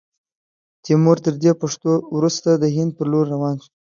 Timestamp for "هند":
2.75-2.91